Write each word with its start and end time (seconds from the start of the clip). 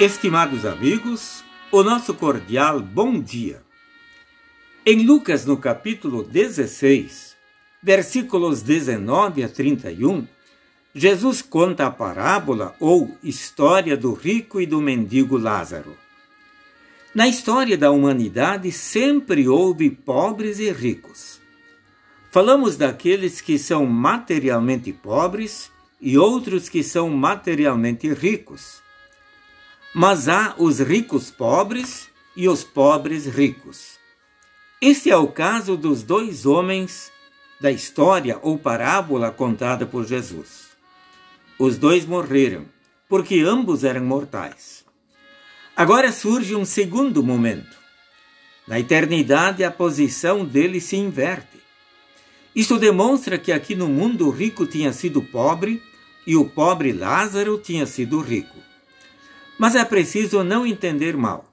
Estimados 0.00 0.64
amigos, 0.64 1.44
o 1.70 1.82
nosso 1.82 2.14
cordial 2.14 2.80
bom 2.80 3.20
dia. 3.20 3.60
Em 4.86 5.04
Lucas, 5.04 5.44
no 5.44 5.58
capítulo 5.58 6.22
16, 6.22 7.36
versículos 7.82 8.62
19 8.62 9.44
a 9.44 9.48
31, 9.50 10.26
Jesus 10.94 11.42
conta 11.42 11.86
a 11.86 11.90
parábola 11.90 12.74
ou 12.80 13.14
história 13.22 13.94
do 13.94 14.14
rico 14.14 14.58
e 14.58 14.64
do 14.64 14.80
mendigo 14.80 15.36
Lázaro. 15.36 15.94
Na 17.14 17.28
história 17.28 17.76
da 17.76 17.90
humanidade 17.90 18.72
sempre 18.72 19.46
houve 19.46 19.90
pobres 19.90 20.58
e 20.60 20.72
ricos. 20.72 21.38
Falamos 22.30 22.78
daqueles 22.78 23.42
que 23.42 23.58
são 23.58 23.84
materialmente 23.84 24.94
pobres 24.94 25.70
e 26.00 26.16
outros 26.16 26.70
que 26.70 26.82
são 26.82 27.10
materialmente 27.10 28.10
ricos 28.14 28.80
mas 29.94 30.28
há 30.28 30.54
os 30.56 30.78
ricos 30.78 31.30
pobres 31.30 32.08
e 32.36 32.48
os 32.48 32.62
pobres 32.62 33.26
ricos. 33.26 33.98
Este 34.80 35.10
é 35.10 35.16
o 35.16 35.28
caso 35.28 35.76
dos 35.76 36.02
dois 36.02 36.46
homens 36.46 37.10
da 37.60 37.70
história 37.70 38.38
ou 38.40 38.58
parábola 38.58 39.30
contada 39.30 39.84
por 39.84 40.06
Jesus. 40.06 40.70
Os 41.58 41.76
dois 41.76 42.06
morreram, 42.06 42.64
porque 43.08 43.40
ambos 43.40 43.84
eram 43.84 44.04
mortais. 44.04 44.84
Agora 45.76 46.12
surge 46.12 46.54
um 46.54 46.64
segundo 46.64 47.22
momento. 47.22 47.76
Na 48.66 48.78
eternidade, 48.78 49.64
a 49.64 49.70
posição 49.70 50.44
deles 50.44 50.84
se 50.84 50.96
inverte. 50.96 51.58
Isto 52.54 52.78
demonstra 52.78 53.36
que 53.36 53.52
aqui 53.52 53.74
no 53.74 53.88
mundo 53.88 54.28
o 54.28 54.30
rico 54.30 54.66
tinha 54.66 54.92
sido 54.92 55.20
pobre 55.20 55.82
e 56.26 56.36
o 56.36 56.44
pobre 56.44 56.92
Lázaro 56.92 57.58
tinha 57.58 57.86
sido 57.86 58.20
rico. 58.20 58.69
Mas 59.60 59.74
é 59.74 59.84
preciso 59.84 60.42
não 60.42 60.66
entender 60.66 61.14
mal. 61.14 61.44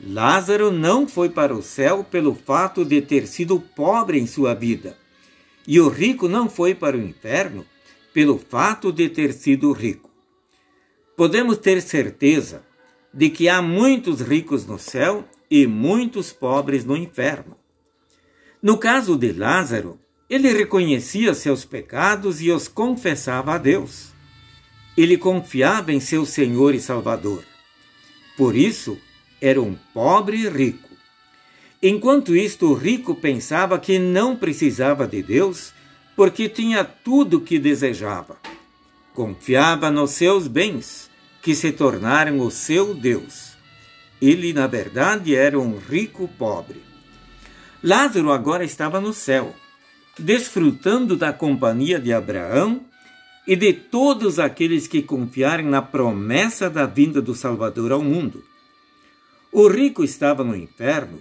Lázaro 0.00 0.70
não 0.70 1.08
foi 1.08 1.28
para 1.28 1.52
o 1.52 1.60
céu 1.60 2.04
pelo 2.04 2.32
fato 2.32 2.84
de 2.84 3.02
ter 3.02 3.26
sido 3.26 3.58
pobre 3.58 4.20
em 4.20 4.24
sua 4.24 4.54
vida, 4.54 4.96
e 5.66 5.80
o 5.80 5.88
rico 5.88 6.28
não 6.28 6.48
foi 6.48 6.76
para 6.76 6.96
o 6.96 7.02
inferno 7.02 7.66
pelo 8.14 8.38
fato 8.38 8.92
de 8.92 9.08
ter 9.08 9.32
sido 9.32 9.72
rico. 9.72 10.08
Podemos 11.16 11.58
ter 11.58 11.82
certeza 11.82 12.62
de 13.12 13.28
que 13.28 13.48
há 13.48 13.60
muitos 13.60 14.20
ricos 14.20 14.64
no 14.64 14.78
céu 14.78 15.24
e 15.50 15.66
muitos 15.66 16.32
pobres 16.32 16.84
no 16.84 16.96
inferno. 16.96 17.56
No 18.62 18.78
caso 18.78 19.16
de 19.16 19.32
Lázaro, 19.32 19.98
ele 20.28 20.52
reconhecia 20.52 21.34
seus 21.34 21.64
pecados 21.64 22.40
e 22.40 22.52
os 22.52 22.68
confessava 22.68 23.54
a 23.54 23.58
Deus. 23.58 24.12
Ele 24.96 25.16
confiava 25.16 25.92
em 25.92 26.00
seu 26.00 26.26
Senhor 26.26 26.74
e 26.74 26.80
Salvador. 26.80 27.44
Por 28.36 28.56
isso, 28.56 28.98
era 29.40 29.60
um 29.60 29.74
pobre 29.94 30.48
rico. 30.48 30.90
Enquanto 31.82 32.36
isto, 32.36 32.66
o 32.66 32.74
rico 32.74 33.14
pensava 33.14 33.78
que 33.78 33.98
não 33.98 34.36
precisava 34.36 35.06
de 35.06 35.22
Deus 35.22 35.72
porque 36.14 36.48
tinha 36.48 36.84
tudo 36.84 37.38
o 37.38 37.40
que 37.40 37.58
desejava. 37.58 38.36
Confiava 39.14 39.90
nos 39.90 40.10
seus 40.10 40.46
bens, 40.46 41.10
que 41.42 41.54
se 41.54 41.72
tornaram 41.72 42.38
o 42.40 42.50
seu 42.50 42.94
Deus. 42.94 43.56
Ele, 44.20 44.52
na 44.52 44.66
verdade, 44.66 45.34
era 45.34 45.58
um 45.58 45.78
rico 45.78 46.28
pobre. 46.28 46.82
Lázaro 47.82 48.30
agora 48.30 48.62
estava 48.62 49.00
no 49.00 49.14
céu, 49.14 49.54
desfrutando 50.18 51.16
da 51.16 51.32
companhia 51.32 51.98
de 51.98 52.12
Abraão 52.12 52.82
e 53.50 53.56
de 53.56 53.72
todos 53.72 54.38
aqueles 54.38 54.86
que 54.86 55.02
confiarem 55.02 55.66
na 55.66 55.82
promessa 55.82 56.70
da 56.70 56.86
vinda 56.86 57.20
do 57.20 57.34
Salvador 57.34 57.90
ao 57.90 58.00
mundo. 58.00 58.44
O 59.50 59.66
rico 59.66 60.04
estava 60.04 60.44
no 60.44 60.54
inferno, 60.54 61.20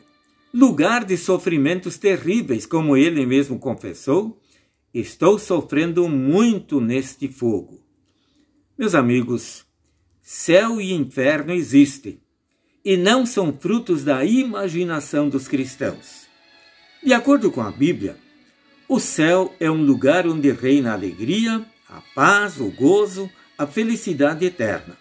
lugar 0.53 1.03
de 1.03 1.17
sofrimentos 1.17 1.97
terríveis, 1.97 2.67
como 2.67 2.95
ele 2.95 3.25
mesmo 3.25 3.57
confessou. 3.57 4.40
Estou 4.94 5.40
sofrendo 5.40 6.07
muito 6.07 6.79
neste 6.79 7.28
fogo. 7.28 7.79
Meus 8.78 8.94
amigos, 8.94 9.66
céu 10.22 10.79
e 10.79 10.94
inferno 10.94 11.51
existem 11.51 12.22
e 12.85 12.96
não 12.96 13.25
são 13.25 13.51
frutos 13.59 14.03
da 14.03 14.23
imaginação 14.23 15.29
dos 15.29 15.47
cristãos. 15.47 16.28
De 17.03 17.11
acordo 17.11 17.50
com 17.50 17.61
a 17.61 17.72
Bíblia, 17.72 18.17
o 18.88 19.00
céu 19.00 19.51
é 19.59 19.72
um 19.72 19.84
lugar 19.84 20.28
onde 20.28 20.51
reina 20.51 20.94
alegria, 20.94 21.66
a 21.89 22.01
paz, 22.13 22.59
o 22.59 22.69
gozo, 22.69 23.29
a 23.57 23.66
felicidade 23.66 24.45
eterna. 24.45 24.95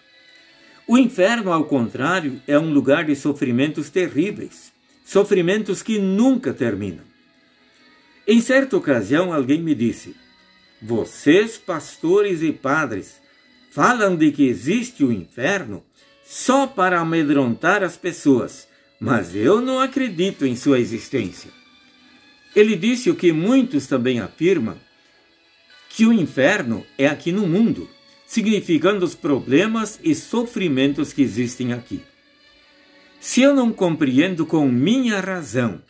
O 0.87 0.97
inferno, 0.97 1.53
ao 1.53 1.65
contrário, 1.65 2.41
é 2.47 2.57
um 2.57 2.73
lugar 2.73 3.05
de 3.05 3.15
sofrimentos 3.15 3.91
terríveis, 3.91 4.73
sofrimentos 5.05 5.83
que 5.83 5.99
nunca 5.99 6.51
terminam. 6.51 7.03
Em 8.27 8.41
certa 8.41 8.75
ocasião, 8.75 9.31
alguém 9.31 9.61
me 9.61 9.75
disse: 9.75 10.15
Vocês, 10.81 11.57
pastores 11.57 12.41
e 12.41 12.51
padres, 12.51 13.21
falam 13.71 14.15
de 14.15 14.31
que 14.31 14.47
existe 14.47 15.03
o 15.03 15.11
inferno 15.11 15.83
só 16.25 16.65
para 16.65 16.99
amedrontar 16.99 17.83
as 17.83 17.95
pessoas, 17.95 18.67
mas 18.99 19.35
eu 19.35 19.61
não 19.61 19.79
acredito 19.79 20.45
em 20.45 20.55
sua 20.55 20.79
existência. 20.79 21.51
Ele 22.55 22.75
disse 22.75 23.09
o 23.11 23.15
que 23.15 23.31
muitos 23.31 23.85
também 23.85 24.19
afirmam, 24.19 24.77
que 25.89 26.05
o 26.05 26.13
inferno 26.13 26.85
é 26.97 27.07
aqui 27.07 27.31
no 27.31 27.47
mundo, 27.47 27.89
significando 28.25 29.03
os 29.03 29.15
problemas 29.15 29.99
e 30.03 30.13
sofrimentos 30.13 31.11
que 31.11 31.21
existem 31.21 31.73
aqui. 31.73 32.01
Se 33.19 33.41
eu 33.41 33.53
não 33.53 33.73
compreendo 33.73 34.45
com 34.45 34.67
minha 34.69 35.19
razão 35.19 35.81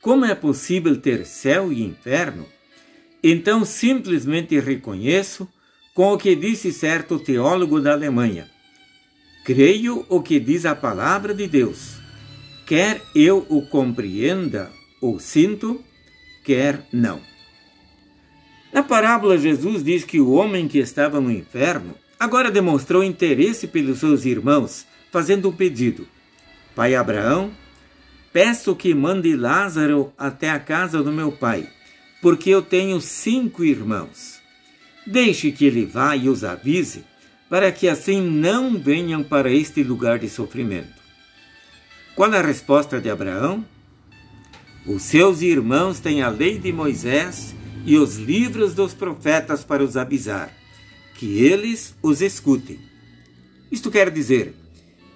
como 0.00 0.24
é 0.24 0.34
possível 0.34 0.96
ter 1.00 1.26
céu 1.26 1.72
e 1.72 1.82
inferno, 1.82 2.46
então 3.22 3.64
simplesmente 3.64 4.58
reconheço 4.60 5.48
com 5.92 6.12
o 6.12 6.18
que 6.18 6.36
disse 6.36 6.72
certo 6.72 7.18
teólogo 7.18 7.80
da 7.80 7.92
Alemanha. 7.92 8.48
Creio 9.44 10.06
o 10.08 10.22
que 10.22 10.38
diz 10.38 10.64
a 10.64 10.76
palavra 10.76 11.34
de 11.34 11.48
Deus. 11.48 11.96
Quer 12.66 13.02
eu 13.14 13.44
o 13.48 13.66
compreenda 13.66 14.70
ou 15.00 15.18
sinto, 15.18 15.82
quer 16.44 16.86
não. 16.92 17.20
Na 18.72 18.82
parábola, 18.82 19.38
Jesus 19.38 19.82
diz 19.82 20.04
que 20.04 20.20
o 20.20 20.32
homem 20.32 20.68
que 20.68 20.78
estava 20.78 21.20
no 21.20 21.30
inferno 21.30 21.94
agora 22.18 22.50
demonstrou 22.50 23.02
interesse 23.02 23.66
pelos 23.66 24.00
seus 24.00 24.24
irmãos, 24.24 24.86
fazendo 25.10 25.48
um 25.48 25.52
pedido: 25.52 26.06
Pai 26.74 26.94
Abraão, 26.94 27.50
peço 28.32 28.76
que 28.76 28.94
mande 28.94 29.34
Lázaro 29.34 30.12
até 30.18 30.50
a 30.50 30.58
casa 30.58 31.02
do 31.02 31.12
meu 31.12 31.32
pai, 31.32 31.68
porque 32.20 32.50
eu 32.50 32.60
tenho 32.60 33.00
cinco 33.00 33.64
irmãos. 33.64 34.38
Deixe 35.06 35.50
que 35.50 35.64
ele 35.64 35.86
vá 35.86 36.14
e 36.14 36.28
os 36.28 36.44
avise, 36.44 37.04
para 37.48 37.72
que 37.72 37.88
assim 37.88 38.20
não 38.20 38.78
venham 38.78 39.22
para 39.24 39.50
este 39.50 39.82
lugar 39.82 40.18
de 40.18 40.28
sofrimento. 40.28 40.98
Qual 42.14 42.30
a 42.34 42.42
resposta 42.42 43.00
de 43.00 43.08
Abraão? 43.08 43.64
Os 44.84 45.02
seus 45.02 45.40
irmãos 45.40 46.00
têm 46.00 46.22
a 46.22 46.28
lei 46.28 46.58
de 46.58 46.72
Moisés 46.72 47.54
e 47.84 47.96
os 47.96 48.16
livros 48.16 48.74
dos 48.74 48.94
profetas 48.94 49.64
para 49.64 49.82
os 49.82 49.96
avisar, 49.96 50.52
que 51.14 51.44
eles 51.44 51.94
os 52.02 52.20
escutem. 52.20 52.78
Isto 53.70 53.90
quer 53.90 54.10
dizer, 54.10 54.54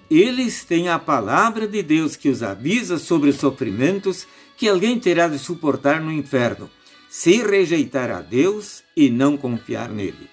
eles 0.09 0.63
têm 0.63 0.89
a 0.89 0.99
palavra 0.99 1.67
de 1.67 1.81
Deus 1.81 2.15
que 2.15 2.29
os 2.29 2.43
avisa 2.43 2.99
sobre 2.99 3.29
os 3.29 3.37
sofrimentos 3.37 4.27
que 4.57 4.67
alguém 4.67 4.99
terá 4.99 5.27
de 5.27 5.39
suportar 5.39 6.01
no 6.01 6.11
inferno, 6.11 6.69
se 7.09 7.41
rejeitar 7.43 8.11
a 8.11 8.21
Deus 8.21 8.83
e 8.95 9.09
não 9.09 9.37
confiar 9.37 9.89
nele. 9.89 10.29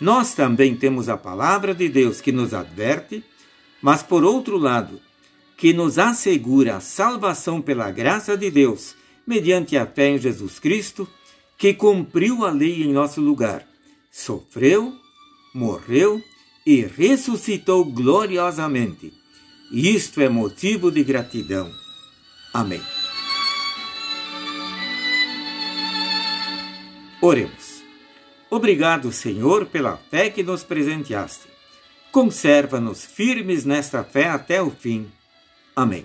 Nós 0.00 0.34
também 0.34 0.74
temos 0.74 1.08
a 1.08 1.16
palavra 1.16 1.74
de 1.74 1.88
Deus 1.88 2.20
que 2.20 2.32
nos 2.32 2.52
adverte, 2.52 3.22
mas 3.80 4.02
por 4.02 4.24
outro 4.24 4.56
lado, 4.56 5.00
que 5.56 5.72
nos 5.72 5.98
assegura 5.98 6.76
a 6.76 6.80
salvação 6.80 7.60
pela 7.60 7.90
graça 7.90 8.36
de 8.36 8.50
Deus, 8.50 8.96
mediante 9.26 9.76
a 9.76 9.86
fé 9.86 10.08
em 10.08 10.18
Jesus 10.18 10.58
Cristo 10.58 11.08
que 11.58 11.74
cumpriu 11.74 12.44
a 12.44 12.50
lei 12.50 12.82
em 12.82 12.92
nosso 12.92 13.20
lugar, 13.20 13.66
sofreu, 14.10 14.92
morreu 15.54 16.20
e 16.66 16.82
ressuscitou 16.82 17.84
gloriosamente. 17.84 19.12
Isto 19.72 20.20
é 20.20 20.28
motivo 20.28 20.90
de 20.90 21.02
gratidão. 21.02 21.70
Amém. 22.52 22.82
Oremos. 27.20 27.82
Obrigado, 28.50 29.10
Senhor, 29.12 29.66
pela 29.66 29.96
fé 29.96 30.28
que 30.28 30.42
nos 30.42 30.62
presenteaste. 30.62 31.46
Conserva-nos 32.10 33.04
firmes 33.04 33.64
nesta 33.64 34.04
fé 34.04 34.28
até 34.28 34.60
o 34.60 34.70
fim. 34.70 35.10
Amém. 35.74 36.04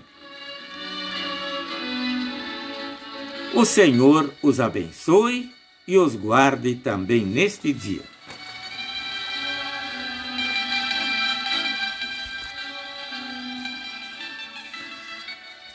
O 3.53 3.65
Senhor 3.65 4.31
os 4.43 4.59
abençoe 4.59 5.49
e 5.87 5.97
os 5.97 6.15
guarde 6.15 6.75
também 6.75 7.25
neste 7.25 7.73
dia. 7.73 8.16